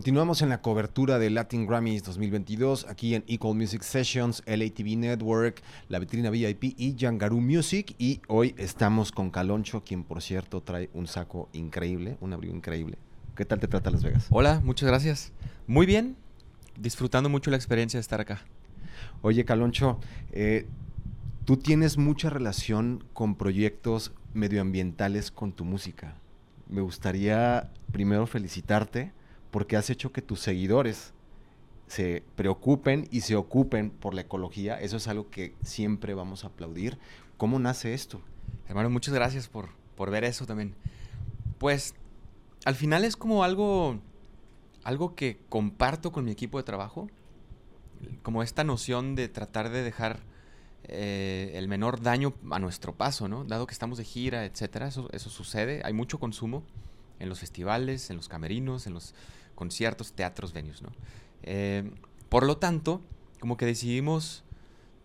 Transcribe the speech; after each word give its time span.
Continuamos 0.00 0.40
en 0.40 0.48
la 0.48 0.62
cobertura 0.62 1.18
de 1.18 1.28
Latin 1.28 1.66
Grammys 1.66 2.02
2022 2.04 2.86
aquí 2.88 3.14
en 3.14 3.22
Equal 3.26 3.54
Music 3.54 3.82
Sessions, 3.82 4.42
LATV 4.46 4.96
Network, 4.96 5.60
la 5.90 5.98
vitrina 5.98 6.30
VIP 6.30 6.72
y 6.78 6.94
Yangaru 6.94 7.38
Music. 7.38 7.94
Y 7.98 8.22
hoy 8.26 8.54
estamos 8.56 9.12
con 9.12 9.28
Caloncho, 9.28 9.84
quien 9.84 10.04
por 10.04 10.22
cierto 10.22 10.62
trae 10.62 10.88
un 10.94 11.06
saco 11.06 11.50
increíble, 11.52 12.16
un 12.22 12.32
abrigo 12.32 12.56
increíble. 12.56 12.96
¿Qué 13.36 13.44
tal 13.44 13.60
te 13.60 13.68
trata 13.68 13.90
Las 13.90 14.02
Vegas? 14.02 14.26
Hola, 14.30 14.62
muchas 14.64 14.88
gracias. 14.88 15.32
Muy 15.66 15.84
bien, 15.84 16.16
disfrutando 16.78 17.28
mucho 17.28 17.50
la 17.50 17.58
experiencia 17.58 17.98
de 17.98 18.02
estar 18.02 18.22
acá. 18.22 18.40
Oye, 19.20 19.44
Caloncho, 19.44 20.00
eh, 20.32 20.66
tú 21.44 21.58
tienes 21.58 21.98
mucha 21.98 22.30
relación 22.30 23.04
con 23.12 23.34
proyectos 23.34 24.12
medioambientales 24.32 25.30
con 25.30 25.52
tu 25.52 25.66
música. 25.66 26.14
Me 26.70 26.80
gustaría 26.80 27.70
primero 27.92 28.26
felicitarte 28.26 29.12
porque 29.50 29.76
has 29.76 29.90
hecho 29.90 30.12
que 30.12 30.22
tus 30.22 30.40
seguidores 30.40 31.12
se 31.86 32.22
preocupen 32.36 33.08
y 33.10 33.22
se 33.22 33.34
ocupen 33.34 33.90
por 33.90 34.14
la 34.14 34.20
ecología. 34.20 34.80
Eso 34.80 34.96
es 34.96 35.08
algo 35.08 35.28
que 35.30 35.54
siempre 35.62 36.14
vamos 36.14 36.44
a 36.44 36.48
aplaudir. 36.48 36.98
¿Cómo 37.36 37.58
nace 37.58 37.94
esto? 37.94 38.20
Hermano, 38.68 38.90
muchas 38.90 39.12
gracias 39.12 39.48
por, 39.48 39.70
por 39.96 40.10
ver 40.10 40.24
eso 40.24 40.46
también. 40.46 40.74
Pues 41.58 41.94
al 42.64 42.76
final 42.76 43.04
es 43.04 43.16
como 43.16 43.42
algo, 43.42 43.98
algo 44.84 45.14
que 45.14 45.40
comparto 45.48 46.12
con 46.12 46.24
mi 46.24 46.30
equipo 46.30 46.58
de 46.58 46.64
trabajo, 46.64 47.08
como 48.22 48.42
esta 48.42 48.62
noción 48.62 49.14
de 49.14 49.28
tratar 49.28 49.70
de 49.70 49.82
dejar 49.82 50.20
eh, 50.84 51.52
el 51.54 51.68
menor 51.68 52.00
daño 52.00 52.34
a 52.50 52.58
nuestro 52.58 52.94
paso, 52.94 53.28
¿no? 53.28 53.44
Dado 53.44 53.66
que 53.66 53.72
estamos 53.72 53.98
de 53.98 54.04
gira, 54.04 54.44
etcétera, 54.44 54.88
eso, 54.88 55.08
eso 55.12 55.28
sucede, 55.28 55.82
hay 55.84 55.92
mucho 55.92 56.18
consumo 56.18 56.62
en 57.18 57.28
los 57.28 57.40
festivales, 57.40 58.10
en 58.10 58.16
los 58.16 58.28
camerinos, 58.28 58.86
en 58.86 58.94
los 58.94 59.14
conciertos, 59.60 60.14
teatros, 60.14 60.54
venues, 60.54 60.80
¿no? 60.80 60.88
Eh, 61.42 61.90
por 62.30 62.46
lo 62.46 62.56
tanto, 62.56 63.02
como 63.40 63.58
que 63.58 63.66
decidimos 63.66 64.42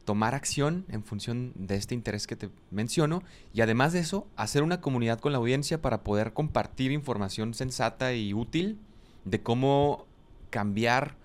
tomar 0.06 0.34
acción 0.34 0.86
en 0.88 1.04
función 1.04 1.52
de 1.56 1.76
este 1.76 1.94
interés 1.94 2.26
que 2.26 2.38
te 2.38 2.50
menciono 2.72 3.22
y 3.54 3.60
además 3.60 3.92
de 3.92 4.00
eso, 4.00 4.30
hacer 4.38 4.64
una 4.64 4.80
comunidad 4.80 5.20
con 5.20 5.34
la 5.34 5.40
audiencia 5.40 5.82
para 5.82 6.04
poder 6.06 6.32
compartir 6.32 6.94
información 6.94 7.54
sensata 7.54 8.14
y 8.14 8.34
útil 8.34 8.80
de 9.26 9.42
cómo 9.42 10.06
cambiar 10.52 11.18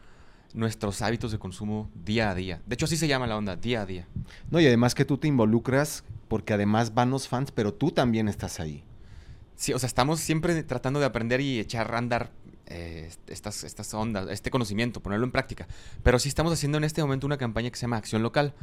nuestros 0.52 1.02
hábitos 1.02 1.30
de 1.30 1.38
consumo 1.38 1.88
día 1.94 2.30
a 2.30 2.34
día. 2.34 2.60
De 2.66 2.74
hecho, 2.74 2.86
así 2.86 2.96
se 2.96 3.06
llama 3.06 3.28
la 3.28 3.36
onda, 3.36 3.54
día 3.54 3.82
a 3.82 3.86
día. 3.86 4.08
No, 4.50 4.58
y 4.58 4.66
además 4.66 4.96
que 4.96 5.04
tú 5.04 5.18
te 5.18 5.28
involucras 5.28 6.02
porque 6.26 6.54
además 6.54 6.94
van 6.94 7.10
los 7.10 7.28
fans, 7.28 7.52
pero 7.52 7.72
tú 7.72 7.92
también 7.92 8.26
estás 8.26 8.58
ahí. 8.58 8.82
Sí, 9.60 9.74
o 9.74 9.78
sea, 9.78 9.88
estamos 9.88 10.20
siempre 10.20 10.60
tratando 10.62 11.00
de 11.00 11.06
aprender 11.06 11.42
y 11.42 11.60
echar 11.60 11.94
a 11.94 11.98
andar 11.98 12.32
eh, 12.70 13.10
estas, 13.26 13.64
estas 13.64 13.92
ondas, 13.94 14.28
este 14.30 14.50
conocimiento, 14.50 15.00
ponerlo 15.00 15.24
en 15.24 15.32
práctica. 15.32 15.66
Pero 16.02 16.18
sí 16.18 16.28
estamos 16.28 16.52
haciendo 16.52 16.78
en 16.78 16.84
este 16.84 17.02
momento 17.02 17.26
una 17.26 17.36
campaña 17.36 17.70
que 17.70 17.76
se 17.76 17.82
llama 17.82 17.96
Acción 17.96 18.22
Local, 18.22 18.54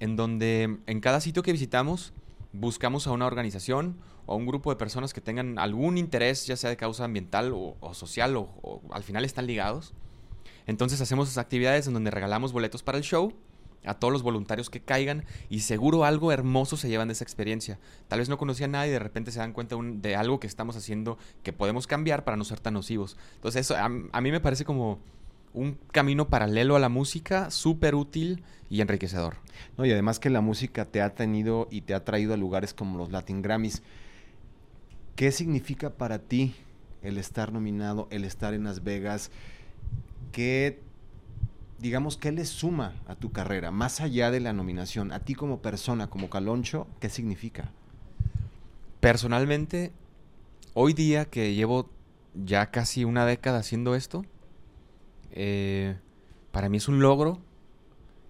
en 0.00 0.16
donde 0.16 0.78
en 0.86 1.00
cada 1.00 1.20
sitio 1.20 1.42
que 1.42 1.52
visitamos 1.52 2.12
buscamos 2.52 3.06
a 3.06 3.10
una 3.10 3.26
organización 3.26 3.96
o 4.26 4.34
a 4.34 4.36
un 4.36 4.46
grupo 4.46 4.70
de 4.70 4.76
personas 4.76 5.12
que 5.12 5.20
tengan 5.20 5.58
algún 5.58 5.98
interés, 5.98 6.46
ya 6.46 6.56
sea 6.56 6.70
de 6.70 6.76
causa 6.76 7.04
ambiental 7.04 7.52
o, 7.52 7.94
social, 7.94 8.36
o, 8.36 8.48
o, 8.62 8.80
al 8.90 9.02
final 9.02 9.24
están 9.24 9.46
ligados. 9.46 9.92
Entonces 10.66 11.00
hacemos 11.00 11.36
actividades 11.36 11.86
en 11.86 11.94
donde 11.94 12.10
regalamos 12.10 12.52
boletos 12.52 12.82
para 12.82 12.98
el 12.98 13.04
show 13.04 13.34
a 13.84 13.94
todos 13.94 14.12
los 14.12 14.22
voluntarios 14.22 14.70
que 14.70 14.80
caigan 14.80 15.24
y 15.48 15.60
seguro 15.60 16.04
algo 16.04 16.32
hermoso 16.32 16.76
se 16.76 16.88
llevan 16.88 17.08
de 17.08 17.12
esa 17.12 17.24
experiencia. 17.24 17.78
Tal 18.08 18.18
vez 18.18 18.28
no 18.28 18.38
conocían 18.38 18.72
nada 18.72 18.86
y 18.86 18.90
de 18.90 18.98
repente 18.98 19.30
se 19.30 19.38
dan 19.38 19.52
cuenta 19.52 19.76
de 19.80 20.16
algo 20.16 20.40
que 20.40 20.46
estamos 20.46 20.76
haciendo 20.76 21.18
que 21.42 21.52
podemos 21.52 21.86
cambiar 21.86 22.24
para 22.24 22.36
no 22.36 22.44
ser 22.44 22.60
tan 22.60 22.74
nocivos. 22.74 23.16
Entonces 23.36 23.60
eso 23.60 23.76
a, 23.76 23.88
mí 23.88 24.30
me 24.30 24.40
parece 24.40 24.64
como 24.64 24.98
un 25.54 25.78
camino 25.92 26.28
paralelo 26.28 26.76
a 26.76 26.80
la 26.80 26.88
música, 26.88 27.50
súper 27.50 27.94
útil 27.94 28.42
y 28.68 28.80
enriquecedor. 28.80 29.36
No, 29.76 29.86
y 29.86 29.92
además 29.92 30.18
que 30.18 30.30
la 30.30 30.40
música 30.40 30.84
te 30.84 31.00
ha 31.00 31.14
tenido 31.14 31.68
y 31.70 31.82
te 31.82 31.94
ha 31.94 32.04
traído 32.04 32.34
a 32.34 32.36
lugares 32.36 32.74
como 32.74 32.98
los 32.98 33.10
Latin 33.10 33.42
Grammys. 33.42 33.82
¿Qué 35.16 35.32
significa 35.32 35.90
para 35.90 36.18
ti 36.18 36.54
el 37.02 37.18
estar 37.18 37.52
nominado, 37.52 38.06
el 38.10 38.24
estar 38.24 38.54
en 38.54 38.64
Las 38.64 38.84
Vegas? 38.84 39.30
¿Qué 40.30 40.78
digamos, 41.78 42.16
¿qué 42.16 42.32
le 42.32 42.44
suma 42.44 42.94
a 43.06 43.14
tu 43.14 43.32
carrera, 43.32 43.70
más 43.70 44.00
allá 44.00 44.30
de 44.30 44.40
la 44.40 44.52
nominación? 44.52 45.12
A 45.12 45.20
ti 45.20 45.34
como 45.34 45.62
persona, 45.62 46.08
como 46.08 46.30
Caloncho, 46.30 46.86
¿qué 47.00 47.08
significa? 47.08 47.70
Personalmente, 49.00 49.92
hoy 50.74 50.92
día 50.92 51.26
que 51.26 51.54
llevo 51.54 51.90
ya 52.34 52.70
casi 52.70 53.04
una 53.04 53.26
década 53.26 53.58
haciendo 53.58 53.94
esto, 53.94 54.24
eh, 55.32 55.96
para 56.50 56.68
mí 56.68 56.78
es 56.78 56.88
un 56.88 57.00
logro. 57.00 57.38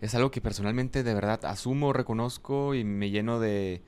Es 0.01 0.15
algo 0.15 0.31
que 0.31 0.41
personalmente 0.41 1.03
de 1.03 1.15
verdad 1.15 1.45
asumo, 1.45 1.93
reconozco 1.93 2.75
y 2.75 2.85
me 2.85 3.11
lleno 3.11 3.41
de 3.41 3.83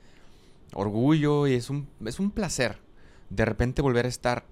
orgullo 0.73 1.47
y 1.47 1.53
es 1.53 1.69
un, 1.69 1.87
es 2.05 2.19
un 2.19 2.31
placer 2.31 2.79
de 3.29 3.45
repente 3.45 3.81
volver 3.81 4.05
a 4.05 4.09
estar 4.09 4.45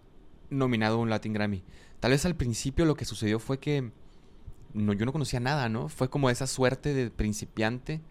nominado 0.50 0.96
a 0.96 1.00
un 1.00 1.09
Latin 1.09 1.34
Grammy. 1.34 1.64
Tal 2.00 2.12
vez 2.12 2.25
al 2.25 2.36
principio 2.36 2.86
lo 2.86 2.96
que 2.96 3.03
sucedió 3.03 3.40
fue 3.40 3.59
que 3.59 3.92
no, 4.74 4.94
yo 4.94 5.06
no 5.06 5.12
conocía 5.12 5.40
nada, 5.40 5.69
¿no? 5.69 5.90
Fue 5.90 6.09
como 6.09 6.30
esa 6.30 6.47
suerte 6.47 6.94
de 6.94 7.09
principiante, 7.09 8.02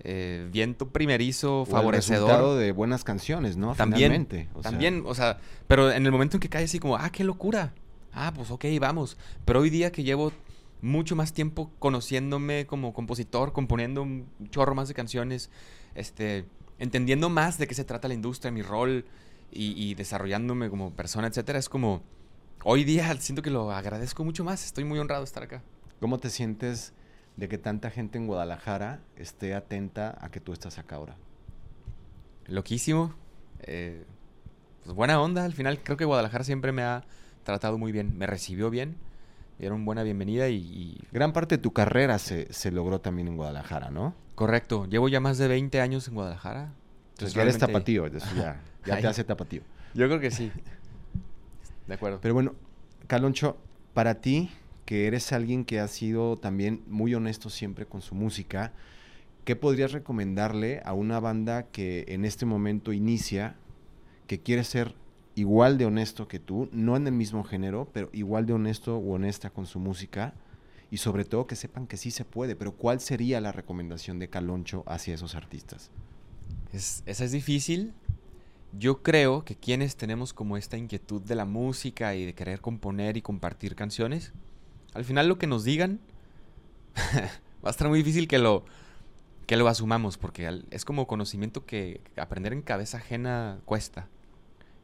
eh, 0.00 0.48
viento 0.52 0.88
primerizo, 0.88 1.64
favorecedor. 1.64 2.58
de 2.58 2.72
buenas 2.72 3.04
canciones, 3.04 3.56
¿no? 3.56 3.74
También, 3.74 4.26
también, 4.62 5.02
o 5.06 5.14
sea, 5.14 5.38
pero 5.66 5.90
en 5.90 6.06
el 6.06 6.12
momento 6.12 6.36
en 6.36 6.40
que 6.40 6.48
cae 6.48 6.64
así 6.64 6.78
como, 6.78 6.96
ah, 6.96 7.10
qué 7.10 7.24
locura. 7.24 7.72
Ah, 8.12 8.32
pues 8.34 8.50
ok, 8.50 8.64
vamos. 8.80 9.16
Pero 9.44 9.60
hoy 9.60 9.70
día 9.70 9.92
que 9.92 10.02
llevo 10.02 10.32
mucho 10.80 11.16
más 11.16 11.32
tiempo 11.32 11.70
conociéndome 11.78 12.66
como 12.66 12.92
compositor, 12.92 13.52
componiendo 13.52 14.02
un 14.02 14.26
chorro 14.50 14.74
más 14.74 14.88
de 14.88 14.94
canciones, 14.94 15.50
este, 15.94 16.46
entendiendo 16.78 17.28
más 17.28 17.58
de 17.58 17.66
qué 17.66 17.74
se 17.74 17.84
trata 17.84 18.08
la 18.08 18.14
industria, 18.14 18.50
mi 18.50 18.62
rol 18.62 19.04
y, 19.50 19.72
y 19.82 19.94
desarrollándome 19.94 20.70
como 20.70 20.92
persona, 20.92 21.26
etcétera, 21.26 21.58
es 21.58 21.68
como, 21.68 22.02
hoy 22.62 22.84
día 22.84 23.14
siento 23.20 23.42
que 23.42 23.50
lo 23.50 23.72
agradezco 23.72 24.24
mucho 24.24 24.44
más. 24.44 24.64
Estoy 24.64 24.84
muy 24.84 24.98
honrado 24.98 25.22
de 25.22 25.26
estar 25.26 25.42
acá. 25.42 25.62
¿Cómo 26.00 26.18
te 26.18 26.30
sientes 26.30 26.92
de 27.36 27.48
que 27.48 27.58
tanta 27.58 27.90
gente 27.90 28.18
en 28.18 28.26
Guadalajara 28.26 29.00
esté 29.16 29.54
atenta 29.54 30.16
a 30.20 30.30
que 30.30 30.40
tú 30.40 30.52
estás 30.52 30.78
acá 30.78 30.96
ahora? 30.96 31.16
Loquísimo. 32.46 33.14
Eh, 33.60 34.04
pues 34.84 34.94
buena 34.94 35.20
onda. 35.20 35.44
Al 35.44 35.54
final 35.54 35.80
creo 35.82 35.96
que 35.96 36.04
Guadalajara 36.04 36.44
siempre 36.44 36.72
me 36.72 36.82
ha 36.82 37.04
tratado 37.44 37.78
muy 37.78 37.92
bien. 37.92 38.16
Me 38.16 38.26
recibió 38.26 38.68
bien. 38.70 38.96
Dieron 39.58 39.86
buena 39.86 40.02
bienvenida 40.02 40.50
y, 40.50 41.00
Gran 41.12 41.32
parte 41.32 41.56
de 41.56 41.62
tu 41.62 41.72
carrera 41.72 42.18
se, 42.18 42.70
logró 42.70 43.00
también 43.00 43.28
en 43.28 43.36
Guadalajara, 43.36 43.90
¿no? 43.90 44.14
Correcto. 44.34 44.86
Llevo 44.86 45.08
ya 45.08 45.20
más 45.20 45.38
de 45.38 45.48
20 45.48 45.80
años 45.80 46.06
en 46.08 46.14
Guadalajara. 46.14 46.72
Entonces 47.12 47.34
ya 47.34 47.42
eres 47.42 47.56
tapatío. 47.56 48.06
ya, 48.06 48.60
ya 48.84 49.00
te 49.00 49.06
hace 49.06 49.24
tapatío. 49.24 49.62
Yo 49.94 50.06
creo 50.08 50.20
que 50.20 50.30
sí. 50.30 50.52
De 51.86 51.94
acuerdo. 51.94 52.18
Pero 52.20 52.34
bueno, 52.34 52.54
Caloncho, 53.06 53.56
para 53.94 54.16
ti, 54.16 54.50
que 54.86 55.08
eres 55.08 55.32
alguien 55.32 55.64
que 55.64 55.80
ha 55.80 55.88
sido 55.88 56.38
también 56.38 56.82
muy 56.86 57.14
honesto 57.14 57.50
siempre 57.50 57.86
con 57.86 58.00
su 58.00 58.14
música, 58.14 58.72
¿qué 59.44 59.56
podrías 59.56 59.92
recomendarle 59.92 60.80
a 60.84 60.94
una 60.94 61.18
banda 61.20 61.64
que 61.64 62.04
en 62.08 62.24
este 62.24 62.46
momento 62.46 62.92
inicia, 62.92 63.56
que 64.28 64.40
quiere 64.40 64.64
ser 64.64 64.94
igual 65.34 65.76
de 65.76 65.86
honesto 65.86 66.28
que 66.28 66.38
tú, 66.38 66.68
no 66.72 66.96
en 66.96 67.06
el 67.08 67.12
mismo 67.12 67.42
género, 67.42 67.88
pero 67.92 68.08
igual 68.12 68.46
de 68.46 68.52
honesto 68.54 68.96
o 68.96 69.14
honesta 69.14 69.50
con 69.50 69.66
su 69.66 69.80
música? 69.80 70.34
Y 70.88 70.98
sobre 70.98 71.24
todo 71.24 71.48
que 71.48 71.56
sepan 71.56 71.88
que 71.88 71.96
sí 71.96 72.12
se 72.12 72.24
puede, 72.24 72.54
pero 72.54 72.72
¿cuál 72.72 73.00
sería 73.00 73.40
la 73.40 73.50
recomendación 73.50 74.20
de 74.20 74.28
Caloncho 74.28 74.84
hacia 74.86 75.14
esos 75.14 75.34
artistas? 75.34 75.90
Es, 76.72 77.02
esa 77.06 77.24
es 77.24 77.32
difícil. 77.32 77.92
Yo 78.78 79.02
creo 79.02 79.44
que 79.44 79.56
quienes 79.56 79.96
tenemos 79.96 80.32
como 80.32 80.56
esta 80.56 80.76
inquietud 80.76 81.22
de 81.22 81.34
la 81.34 81.44
música 81.44 82.14
y 82.14 82.24
de 82.24 82.34
querer 82.34 82.60
componer 82.60 83.16
y 83.16 83.22
compartir 83.22 83.74
canciones, 83.74 84.32
al 84.96 85.04
final 85.04 85.28
lo 85.28 85.38
que 85.38 85.46
nos 85.46 85.62
digan 85.64 86.00
va 87.64 87.68
a 87.68 87.70
estar 87.70 87.88
muy 87.88 87.98
difícil 87.98 88.28
que 88.28 88.38
lo, 88.38 88.64
que 89.46 89.56
lo 89.56 89.68
asumamos, 89.68 90.16
porque 90.16 90.62
es 90.70 90.84
como 90.84 91.06
conocimiento 91.06 91.66
que 91.66 92.00
aprender 92.16 92.52
en 92.52 92.62
cabeza 92.62 92.96
ajena 92.98 93.60
cuesta. 93.66 94.08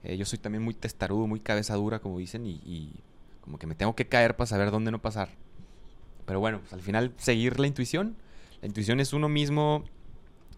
Eh, 0.04 0.16
yo 0.16 0.26
soy 0.26 0.38
también 0.38 0.62
muy 0.62 0.74
testarudo, 0.74 1.26
muy 1.26 1.40
cabeza 1.40 1.74
dura, 1.76 2.00
como 2.00 2.18
dicen, 2.18 2.46
y, 2.46 2.92
como 3.40 3.58
que 3.58 3.66
me 3.66 3.74
tengo 3.74 3.96
que 3.96 4.06
caer 4.06 4.36
para 4.36 4.46
saber 4.46 4.70
dónde 4.70 4.90
no 4.90 5.00
pasar. 5.00 5.30
Pero 6.26 6.40
bueno, 6.40 6.60
pues 6.60 6.72
al 6.72 6.80
final 6.80 7.12
seguir 7.16 7.58
la 7.58 7.66
intuición. 7.66 8.16
La 8.60 8.68
intuición 8.68 9.00
es 9.00 9.12
uno 9.12 9.28
mismo, 9.28 9.84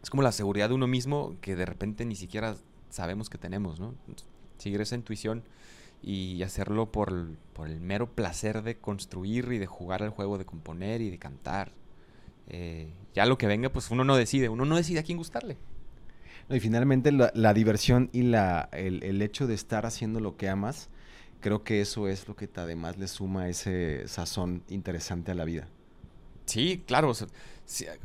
es 0.03 0.11
como 0.11 0.23
la 0.23 0.33
seguridad 0.33 0.69
de 0.69 0.75
uno 0.75 0.87
mismo 0.87 1.37
que 1.41 1.57
de 1.57 1.65
repente 1.65 2.05
ni 2.05 2.17
siquiera 2.17 2.57
sabemos 2.91 3.31
que 3.31 3.39
tenemos. 3.39 3.81
Seguir 4.59 4.81
esa 4.81 4.97
intuición 4.97 5.45
y 6.05 6.43
hacerlo 6.43 6.93
por, 6.93 7.11
el 7.11 7.81
mero 7.81 8.11
placer 8.15 8.63
de 8.63 8.77
construir 8.77 9.51
y 9.53 9.59
de 9.59 9.67
jugar 9.67 10.03
al 10.03 10.11
juego, 10.11 10.37
de 10.37 10.45
componer 10.45 11.01
y 11.01 11.11
de 11.11 11.19
cantar. 11.19 11.73
Eh, 12.49 12.93
ya 13.15 13.25
lo 13.25 13.39
que 13.39 13.47
venga, 13.47 13.71
pues 13.71 13.91
uno 13.91 14.05
no 14.05 14.17
decide, 14.17 14.49
uno 14.49 14.67
no 14.67 14.77
decide 14.77 14.99
a 14.99 15.03
quién 15.03 15.17
gustarle. 15.17 15.57
y 16.51 16.61
finalmente 16.61 17.11
la, 17.11 17.55
diversión 17.55 18.11
y 18.13 18.23
la, 18.23 18.69
el, 18.73 19.23
hecho 19.23 19.47
de 19.47 19.55
estar 19.55 19.87
haciendo 19.87 20.21
lo 20.21 20.37
que 20.37 20.49
amas 20.49 20.91
creo 21.41 21.63
que 21.63 21.81
eso 21.81 22.09
es 22.09 22.27
lo 22.27 22.37
que 22.37 22.49
además 22.57 22.97
le 22.99 23.07
suma 23.07 23.49
ese 23.49 24.09
sazón 24.09 24.63
interesante 24.69 25.31
a 25.31 25.35
la 25.35 25.45
vida. 25.45 25.69
Sí, 26.47 26.83
claro. 26.87 27.13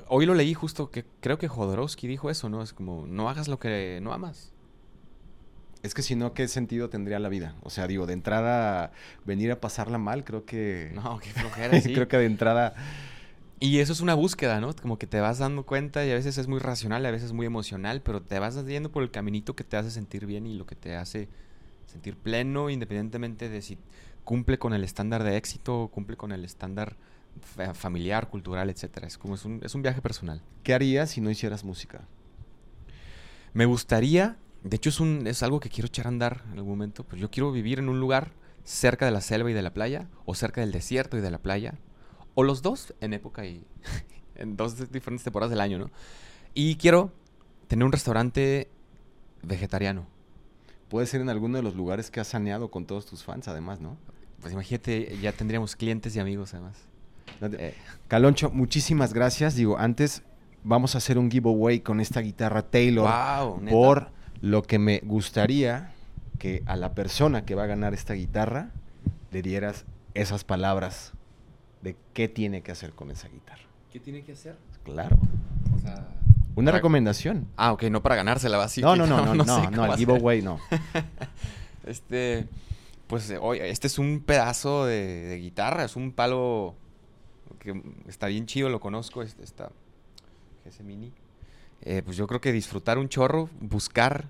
hoy 0.08 0.26
lo 0.26 0.34
leí 0.34 0.54
justo 0.54 0.92
que 0.92 1.06
creo 1.20 1.38
que 1.38 1.48
Jodorowsky 1.48 2.08
dijo 2.08 2.30
eso, 2.30 2.50
¿no? 2.50 2.62
Es 2.62 2.74
como, 2.74 3.08
no 3.08 3.30
hagas 3.30 3.48
lo 3.48 3.60
que 3.60 4.00
no 4.02 4.14
amas. 4.14 4.54
Es 5.82 5.94
que 5.94 6.02
si 6.02 6.16
no, 6.16 6.34
¿qué 6.34 6.48
sentido 6.48 6.90
tendría 6.90 7.20
la 7.20 7.30
vida? 7.30 7.56
O 7.64 7.70
sea, 7.70 7.88
digo, 7.88 8.06
de 8.06 8.14
entrada, 8.14 8.92
venir 9.26 9.52
a 9.52 9.62
pasarla 9.62 9.98
mal, 9.98 10.26
creo 10.26 10.46
que... 10.46 10.92
No, 10.94 11.20
qué 11.20 11.30
flojera, 11.30 11.80
sí. 11.82 11.94
creo 11.94 12.08
que 12.08 12.18
de 12.18 12.26
entrada... 12.26 12.76
Y 13.62 13.80
eso 13.80 13.92
es 13.92 14.00
una 14.00 14.14
búsqueda, 14.14 14.62
¿no? 14.62 14.74
Como 14.74 14.98
que 14.98 15.06
te 15.06 15.20
vas 15.20 15.38
dando 15.38 15.66
cuenta 15.66 16.06
y 16.06 16.12
a 16.12 16.14
veces 16.14 16.38
es 16.38 16.48
muy 16.48 16.60
racional, 16.60 17.06
a 17.06 17.12
veces 17.12 17.28
es 17.28 17.34
muy 17.34 17.46
emocional, 17.46 18.02
pero 18.02 18.22
te 18.22 18.40
vas 18.40 18.66
yendo 18.66 18.90
por 18.90 19.04
el 19.04 19.12
caminito 19.12 19.54
que 19.54 19.66
te 19.66 19.76
hace 19.76 19.92
sentir 19.92 20.26
bien 20.26 20.48
y 20.48 20.54
lo 20.54 20.66
que 20.66 20.76
te 20.76 20.96
hace 20.96 21.28
sentir 21.86 22.16
pleno, 22.16 22.70
independientemente 22.70 23.50
de 23.50 23.62
si 23.62 23.78
cumple 24.24 24.60
con 24.60 24.74
el 24.74 24.86
estándar 24.86 25.24
de 25.24 25.36
éxito, 25.36 25.82
o 25.82 25.88
cumple 25.90 26.16
con 26.16 26.32
el 26.32 26.46
estándar 26.46 26.96
familiar, 27.74 28.30
cultural, 28.30 28.70
etcétera. 28.70 29.08
Es 29.08 29.18
como 29.18 29.36
es 29.36 29.44
un, 29.44 29.60
es 29.64 29.76
un 29.76 29.82
viaje 29.82 30.02
personal. 30.02 30.42
¿Qué 30.64 30.74
harías 30.74 31.12
si 31.12 31.22
no 31.22 31.30
hicieras 31.30 31.64
música? 31.64 32.02
Me 33.54 33.66
gustaría, 33.66 34.38
de 34.64 34.76
hecho 34.76 34.90
es 34.90 35.00
un, 35.00 35.28
es 35.28 35.44
algo 35.44 35.60
que 35.60 35.70
quiero 35.70 35.88
echar 35.88 36.06
a 36.06 36.10
andar 36.10 36.44
en 36.52 36.58
algún 36.58 36.72
momento. 36.72 37.04
Pues 37.04 37.22
yo 37.22 37.30
quiero 37.30 37.52
vivir 37.52 37.80
en 37.80 37.90
un 37.90 38.00
lugar 38.00 38.32
cerca 38.64 39.06
de 39.06 39.12
la 39.12 39.22
selva 39.22 39.50
y 39.50 39.54
de 39.54 39.62
la 39.62 39.74
playa, 39.74 40.08
o 40.26 40.36
cerca 40.36 40.62
del 40.62 40.72
desierto 40.72 41.18
y 41.18 41.22
de 41.22 41.32
la 41.32 41.40
playa, 41.40 41.76
o 42.36 42.44
los 42.44 42.62
dos 42.62 42.94
en 43.02 43.14
época 43.14 43.46
y 43.46 43.66
en 44.36 44.58
dos 44.58 44.92
diferentes 44.92 45.24
temporadas 45.24 45.50
del 45.50 45.62
año, 45.62 45.80
¿no? 45.80 45.92
Y 46.54 46.76
quiero 46.76 47.12
tener 47.68 47.86
un 47.86 47.92
restaurante 47.92 48.70
vegetariano 49.42 50.08
puede 50.90 51.08
ser 51.08 51.22
en 51.22 51.30
alguno 51.30 51.58
de 51.58 51.64
los 51.64 51.76
lugares 51.76 52.12
que 52.12 52.20
has 52.20 52.28
saneado 52.28 52.70
con 52.70 52.86
todos 52.86 53.06
tus 53.06 53.24
fans, 53.24 53.48
además, 53.48 53.80
¿no? 53.80 53.98
Pues 54.42 54.54
imagínate, 54.54 55.18
ya 55.22 55.32
tendríamos 55.32 55.76
clientes 55.76 56.16
y 56.16 56.20
amigos, 56.20 56.54
además. 56.54 56.78
Eh. 57.42 57.76
Caloncho, 58.08 58.50
muchísimas 58.50 59.14
gracias. 59.14 59.56
Digo, 59.56 59.78
antes 59.78 60.24
vamos 60.64 60.96
a 60.96 60.98
hacer 60.98 61.18
un 61.18 61.30
giveaway 61.30 61.82
con 61.82 62.00
esta 62.00 62.22
guitarra 62.22 62.64
Taylor. 62.64 63.08
Wow, 63.08 63.66
por 63.70 64.12
lo 64.42 64.64
que 64.64 64.80
me 64.80 65.00
gustaría 65.00 65.92
que 66.38 66.64
a 66.66 66.76
la 66.76 66.94
persona 66.94 67.46
que 67.46 67.56
va 67.56 67.64
a 67.64 67.68
ganar 67.68 67.94
esta 67.94 68.14
guitarra 68.14 68.72
le 69.32 69.42
dieras 69.42 69.86
esas 70.14 70.44
palabras 70.44 71.14
de 71.82 71.96
qué 72.14 72.28
tiene 72.28 72.62
que 72.62 72.72
hacer 72.72 72.92
con 72.94 73.12
esa 73.12 73.28
guitarra. 73.28 73.64
¿Qué 73.92 74.00
tiene 74.00 74.24
que 74.24 74.34
hacer? 74.34 74.56
Pues, 74.84 74.98
o 75.76 75.80
sea, 75.80 76.08
una 76.56 76.72
recomendación. 76.72 77.48
Ah, 77.56 77.74
ok, 77.74 77.84
no 77.84 78.02
para 78.02 78.16
ganársela, 78.16 78.58
va 78.58 78.68
No, 78.82 78.96
no, 78.96 79.08
no, 79.08 79.34
no, 79.34 79.34
no, 79.34 79.72
no, 79.72 79.86
el 79.86 79.98
giveaway 79.98 80.42
no. 80.42 80.60
este, 81.86 82.48
pues, 83.08 83.34
oye, 83.40 83.70
este 83.70 83.88
es 83.88 84.00
un 84.00 84.22
pedazo 84.26 84.86
de, 84.86 85.38
guitarra, 85.42 85.86
es 85.86 85.96
un 85.96 86.12
palo 86.12 86.76
que 87.60 87.82
está 88.08 88.28
bien 88.28 88.46
chido, 88.46 88.70
lo 88.70 88.80
conozco, 88.80 89.22
este, 89.22 89.44
está, 89.44 89.72
ese 90.66 90.84
mini. 90.84 91.12
Eh, 91.84 92.02
pues 92.04 92.18
yo 92.18 92.28
creo 92.28 92.42
que 92.42 92.52
disfrutar 92.52 92.98
un 92.98 93.10
chorro, 93.10 93.50
buscar, 93.62 94.26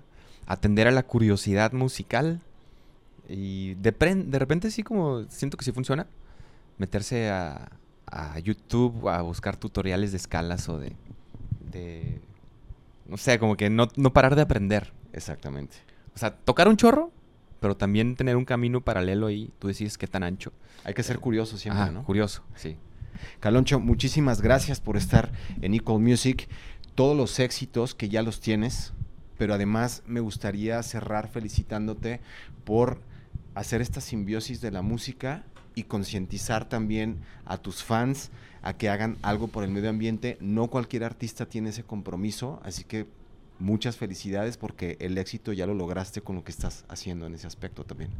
atender 0.46 0.86
a 0.86 0.90
la 0.92 1.02
curiosidad 1.02 1.72
musical 1.72 2.40
y 3.28 3.74
de, 3.74 3.92
de 3.92 4.38
repente 4.38 4.70
sí 4.70 4.82
como 4.82 5.24
siento 5.28 5.56
que 5.56 5.64
sí 5.64 5.72
funciona, 5.72 6.06
meterse 6.78 7.30
a, 7.30 7.70
a 8.06 8.38
YouTube 8.38 9.08
a 9.08 9.22
buscar 9.22 9.56
tutoriales 9.56 10.10
de 10.12 10.16
escalas 10.16 10.68
o 10.68 10.78
de 10.78 10.94
de... 11.70 12.20
No 13.06 13.16
sé, 13.16 13.38
como 13.38 13.56
que 13.56 13.70
no, 13.70 13.88
parar 14.12 14.36
de 14.36 14.42
aprender. 14.42 14.92
Exactamente. 15.12 15.76
O 16.14 16.18
sea, 16.18 16.34
tocar 16.34 16.68
un 16.68 16.76
chorro, 16.76 17.10
pero 17.58 17.76
también 17.76 18.14
tener 18.14 18.36
un 18.36 18.44
camino 18.44 18.80
paralelo 18.80 19.26
ahí. 19.26 19.50
Tú 19.58 19.68
decides 19.68 19.98
qué 19.98 20.06
tan 20.06 20.22
ancho. 20.22 20.52
Hay 20.84 20.94
que 20.94 21.02
ser 21.02 21.18
curioso 21.18 21.58
siempre, 21.58 21.90
¿no? 21.90 22.04
Curioso, 22.04 22.42
sí. 22.54 22.76
Caloncho, 23.40 23.80
muchísimas 23.80 24.40
gracias 24.40 24.80
por 24.80 24.96
estar 24.96 25.32
en 25.60 25.74
Equal 25.74 26.00
Music. 26.00 26.48
Todos 27.00 27.16
los 27.16 27.38
éxitos 27.38 27.94
que 27.94 28.10
ya 28.10 28.20
los 28.20 28.40
tienes, 28.40 28.92
pero 29.38 29.54
además 29.54 30.02
me 30.06 30.20
gustaría 30.20 30.82
cerrar 30.82 31.30
felicitándote 31.30 32.20
por 32.66 33.00
hacer 33.54 33.80
esta 33.80 34.02
simbiosis 34.02 34.60
de 34.60 34.70
la 34.70 34.82
música 34.82 35.42
y 35.74 35.84
concientizar 35.84 36.68
también 36.68 37.22
a 37.46 37.56
tus 37.56 37.82
fans 37.82 38.30
a 38.60 38.74
que 38.74 38.90
hagan 38.90 39.16
algo 39.22 39.48
por 39.48 39.64
el 39.64 39.70
medio 39.70 39.88
ambiente. 39.88 40.36
No 40.42 40.66
cualquier 40.66 41.04
artista 41.04 41.46
tiene 41.46 41.70
ese 41.70 41.84
compromiso, 41.84 42.60
así 42.64 42.84
que 42.84 43.06
muchas 43.58 43.96
felicidades 43.96 44.58
porque 44.58 44.98
el 45.00 45.16
éxito 45.16 45.54
ya 45.54 45.66
lo 45.66 45.72
lograste 45.72 46.20
con 46.20 46.36
lo 46.36 46.44
que 46.44 46.52
estás 46.52 46.84
haciendo 46.88 47.24
en 47.24 47.32
ese 47.32 47.46
aspecto 47.46 47.84
también. 47.84 48.10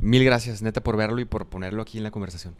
Mil 0.00 0.24
gracias, 0.24 0.62
neta, 0.62 0.82
por 0.82 0.96
verlo 0.96 1.20
y 1.20 1.26
por 1.26 1.48
ponerlo 1.48 1.82
aquí 1.82 1.98
en 1.98 2.04
la 2.04 2.10
conversación. 2.10 2.54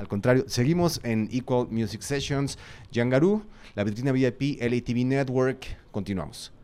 Al 0.00 0.08
contrario, 0.08 0.44
seguimos 0.48 0.98
en 1.04 1.28
Equal 1.30 1.68
Music 1.70 2.00
Sessions. 2.00 2.58
Yangaroo, 2.90 3.42
la 3.74 3.84
vitrina 3.84 4.12
VIP, 4.12 4.58
LATV 4.58 5.04
Network. 5.04 5.76
Continuamos. 5.90 6.54